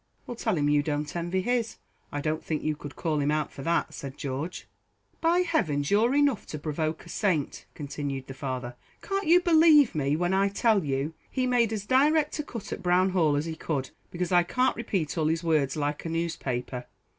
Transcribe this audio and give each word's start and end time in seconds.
"Well, 0.25 0.33
tell 0.35 0.57
him 0.57 0.67
you 0.67 0.81
don't 0.81 1.15
envy 1.15 1.43
his. 1.43 1.77
I 2.11 2.21
don't 2.21 2.43
think 2.43 2.63
you 2.63 2.75
could 2.75 2.95
call 2.95 3.19
him 3.19 3.29
out 3.29 3.51
for 3.51 3.61
that," 3.61 3.93
said 3.93 4.17
George. 4.17 4.67
"By 5.21 5.41
heavens 5.41 5.91
you're 5.91 6.15
enough 6.15 6.47
to 6.47 6.57
provoke 6.57 7.05
a 7.05 7.09
saint!" 7.09 7.65
continued 7.75 8.25
the 8.25 8.33
father. 8.33 8.75
"Can't 9.03 9.27
you 9.27 9.41
believe 9.41 9.93
me, 9.93 10.15
when 10.15 10.33
I 10.33 10.49
tell 10.49 10.83
you, 10.83 11.13
he 11.29 11.45
made 11.45 11.71
as 11.71 11.85
direct 11.85 12.39
a 12.39 12.43
cut 12.43 12.73
at 12.73 12.81
Brown 12.81 13.11
Hall 13.11 13.35
as 13.35 13.45
he 13.45 13.55
could, 13.55 13.91
because 14.09 14.31
I 14.31 14.41
can't 14.41 14.75
repeat 14.75 15.19
all 15.19 15.27
his 15.27 15.43
words 15.43 15.75
like 15.75 16.03
a 16.03 16.09
newspaper? 16.09 16.87